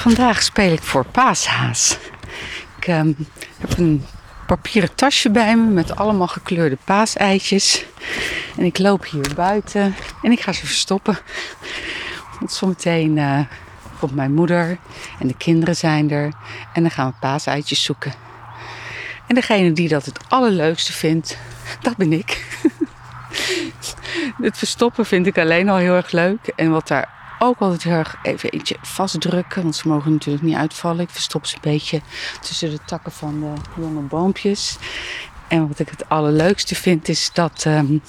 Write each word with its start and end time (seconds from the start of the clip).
vandaag 0.00 0.42
speel 0.42 0.72
ik 0.72 0.82
voor 0.82 1.04
paashaas. 1.04 1.98
Ik 2.76 2.86
ehm, 2.86 3.12
heb 3.58 3.78
een 3.78 4.04
papieren 4.46 4.94
tasje 4.94 5.30
bij 5.30 5.56
me 5.56 5.70
met 5.70 5.96
allemaal 5.96 6.26
gekleurde 6.26 6.78
paaseitjes. 6.84 7.84
En 8.56 8.64
ik 8.64 8.78
loop 8.78 9.06
hier 9.06 9.34
buiten 9.34 9.94
en 10.22 10.32
ik 10.32 10.40
ga 10.40 10.52
ze 10.52 10.66
verstoppen. 10.66 11.18
Want 12.38 12.52
zometeen 12.52 13.16
uh, 13.16 13.40
komt 13.98 14.14
mijn 14.14 14.34
moeder 14.34 14.78
en 15.18 15.26
de 15.26 15.36
kinderen 15.36 15.76
zijn 15.76 16.10
er. 16.10 16.32
En 16.72 16.82
dan 16.82 16.90
gaan 16.90 17.06
we 17.06 17.14
paaseitjes 17.20 17.82
zoeken. 17.82 18.12
En 19.26 19.34
degene 19.34 19.72
die 19.72 19.88
dat 19.88 20.04
het 20.04 20.20
allerleukste 20.28 20.92
vindt, 20.92 21.38
dat 21.80 21.96
ben 21.96 22.12
ik. 22.12 22.44
het 24.42 24.58
verstoppen 24.58 25.06
vind 25.06 25.26
ik 25.26 25.38
alleen 25.38 25.68
al 25.68 25.76
heel 25.76 25.94
erg 25.94 26.10
leuk. 26.10 26.52
En 26.56 26.70
wat 26.70 26.88
daar 26.88 27.19
ook 27.42 27.58
altijd 27.58 27.82
heel 27.82 27.92
erg 27.92 28.16
even 28.22 28.50
eentje 28.50 28.76
vastdrukken. 28.82 29.62
Want 29.62 29.76
ze 29.76 29.88
mogen 29.88 30.12
natuurlijk 30.12 30.44
niet 30.44 30.56
uitvallen. 30.56 31.00
Ik 31.00 31.10
verstop 31.10 31.46
ze 31.46 31.54
een 31.54 31.70
beetje 31.70 32.00
tussen 32.40 32.70
de 32.70 32.78
takken 32.86 33.12
van 33.12 33.40
de 33.40 33.80
jonge 33.80 34.00
boompjes. 34.00 34.78
En 35.48 35.68
wat 35.68 35.78
ik 35.78 35.88
het 35.88 36.08
allerleukste 36.08 36.74
vind 36.74 37.08
is 37.08 37.30
dat... 37.32 37.64
Um, 37.66 38.02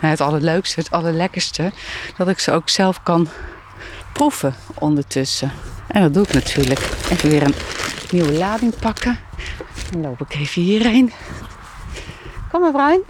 het 0.00 0.20
allerleukste, 0.20 0.80
het 0.80 0.90
allerlekkerste... 0.90 1.72
dat 2.16 2.28
ik 2.28 2.38
ze 2.38 2.52
ook 2.52 2.68
zelf 2.68 3.02
kan 3.02 3.28
proeven 4.12 4.54
ondertussen. 4.74 5.52
En 5.86 6.02
dat 6.02 6.14
doe 6.14 6.22
ik 6.22 6.32
natuurlijk. 6.32 6.80
Even 7.10 7.30
weer 7.30 7.42
een 7.42 7.54
nieuwe 8.10 8.32
lading 8.32 8.78
pakken. 8.78 9.18
Dan 9.90 10.00
loop 10.00 10.20
ik 10.20 10.34
even 10.34 10.62
hierheen. 10.62 11.12
Kom 12.50 12.60
maar, 12.60 12.72
Bruin. 12.72 13.00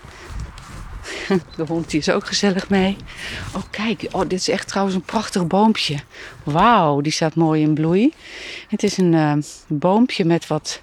De 1.56 1.64
hond 1.66 1.90
die 1.90 2.00
is 2.00 2.10
ook 2.10 2.26
gezellig 2.26 2.68
mee. 2.68 2.96
Oh, 3.54 3.62
kijk. 3.70 4.08
Oh, 4.10 4.20
dit 4.20 4.40
is 4.40 4.48
echt 4.48 4.68
trouwens 4.68 4.96
een 4.96 5.02
prachtig 5.02 5.46
boompje. 5.46 5.98
Wauw, 6.42 7.00
die 7.00 7.12
staat 7.12 7.34
mooi 7.34 7.62
in 7.62 7.74
bloei. 7.74 8.14
Het 8.68 8.82
is 8.82 8.96
een 8.96 9.12
uh, 9.12 9.32
boompje 9.66 10.24
met 10.24 10.46
wat 10.46 10.80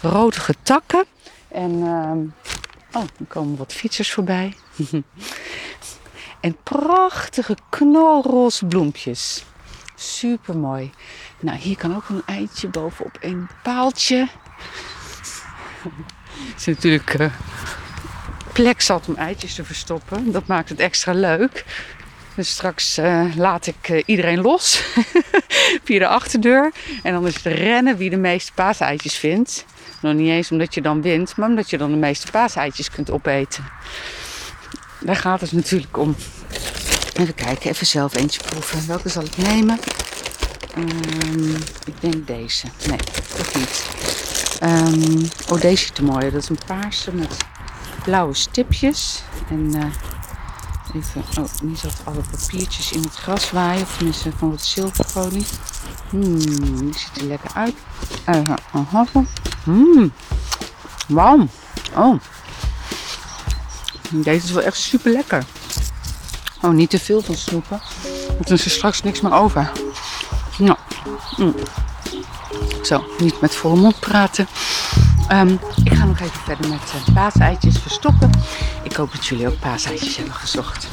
rodige 0.00 0.54
takken. 0.62 1.04
En 1.48 1.70
uh, 1.70 2.12
oh, 2.92 3.08
er 3.18 3.26
komen 3.28 3.56
wat 3.56 3.72
fietsers 3.72 4.12
voorbij. 4.12 4.54
en 6.40 6.56
prachtige 6.62 7.56
knalroze 7.68 8.66
bloempjes. 8.66 9.44
Super 9.94 10.56
mooi. 10.56 10.90
Nou, 11.40 11.58
hier 11.58 11.76
kan 11.76 11.96
ook 11.96 12.08
een 12.08 12.22
eitje 12.26 12.68
bovenop 12.68 13.16
een 13.20 13.48
paaltje. 13.62 14.28
Het 16.38 16.58
is 16.58 16.66
natuurlijk 16.66 17.18
uh, 17.20 17.32
plek 18.62 18.80
zat 18.80 19.08
om 19.08 19.16
eitjes 19.16 19.54
te 19.54 19.64
verstoppen. 19.64 20.32
Dat 20.32 20.46
maakt 20.46 20.68
het 20.68 20.80
extra 20.80 21.12
leuk. 21.12 21.64
Dus 22.34 22.50
straks 22.50 22.98
uh, 22.98 23.36
laat 23.36 23.66
ik 23.66 23.88
uh, 23.88 24.02
iedereen 24.06 24.40
los 24.40 24.82
via 25.84 25.98
de 25.98 26.06
achterdeur. 26.06 26.72
En 27.02 27.12
dan 27.12 27.26
is 27.26 27.34
het 27.34 27.44
rennen 27.44 27.96
wie 27.96 28.10
de 28.10 28.16
meeste 28.16 28.52
paaseitjes 28.52 29.14
vindt. 29.14 29.64
Nog 30.00 30.14
niet 30.14 30.28
eens 30.28 30.50
omdat 30.50 30.74
je 30.74 30.80
dan 30.80 31.02
wint, 31.02 31.36
maar 31.36 31.48
omdat 31.48 31.70
je 31.70 31.78
dan 31.78 31.90
de 31.90 31.96
meeste 31.96 32.30
paaseitjes 32.30 32.90
kunt 32.90 33.10
opeten. 33.10 33.64
Daar 35.00 35.16
gaat 35.16 35.40
het 35.40 35.52
natuurlijk 35.52 35.96
om. 35.96 36.16
Even 37.12 37.34
kijken, 37.34 37.70
even 37.70 37.86
zelf 37.86 38.16
eentje 38.16 38.40
proeven. 38.42 38.86
Welke 38.86 39.08
zal 39.08 39.22
ik 39.22 39.36
nemen? 39.36 39.78
Um, 40.78 41.54
ik 41.84 42.00
denk 42.00 42.26
deze. 42.26 42.66
Nee, 42.88 42.98
toch 43.36 43.54
niet. 43.54 43.84
Um, 44.62 45.28
oh, 45.48 45.60
deze 45.60 45.84
is 45.84 45.90
te 45.90 46.04
mooi. 46.04 46.30
Dat 46.30 46.42
is 46.42 46.48
een 46.48 46.58
paarse 46.66 47.14
met 47.14 47.36
blauwe 48.02 48.34
stipjes. 48.34 49.22
En 49.48 49.76
uh, 49.76 49.84
even, 50.94 51.24
oh, 51.38 51.44
nu 51.62 51.76
zat 51.76 52.00
alle 52.04 52.22
papiertjes 52.30 52.92
in 52.92 53.02
het 53.02 53.14
gras 53.14 53.50
waaien. 53.50 53.82
Of 53.82 53.96
tenminste 53.96 54.32
van 54.36 54.50
wat 54.50 54.62
zilverfolie. 54.62 55.46
Hmm, 56.10 56.38
die 56.38 56.98
ziet 56.98 57.20
er 57.20 57.24
lekker 57.24 57.50
uit. 57.54 57.74
Even 58.24 58.58
een 58.72 58.86
haffel. 58.90 59.26
Hmm, 59.64 60.12
wauw. 61.08 61.48
Oh. 61.94 62.20
Deze 64.10 64.46
is 64.46 64.52
wel 64.52 64.62
echt 64.62 64.76
super 64.76 65.12
lekker. 65.12 65.44
Oh, 66.62 66.70
niet 66.70 66.90
te 66.90 66.98
veel 66.98 67.22
van 67.22 67.34
snoepen. 67.34 67.80
Want 68.26 68.46
dan 68.48 68.56
is 68.56 68.64
er 68.64 68.70
straks 68.70 69.02
niks 69.02 69.20
meer 69.20 69.32
over. 69.32 69.72
Nou. 70.58 70.76
Zo, 72.82 73.04
niet 73.18 73.40
met 73.40 73.54
volle 73.54 73.76
mond 73.76 74.00
praten. 74.00 74.48
Um, 75.32 75.58
ik 75.84 75.92
ga 75.92 76.04
nog 76.04 76.20
even 76.20 76.40
verder 76.40 76.68
met 76.68 76.92
uh, 77.08 77.14
paaseitjes 77.14 77.78
verstoppen. 77.78 78.30
Ik 78.82 78.92
hoop 78.92 79.12
dat 79.12 79.26
jullie 79.26 79.48
ook 79.48 79.58
paaseitjes 79.58 80.16
hebben 80.16 80.34
gezocht. 80.34 80.88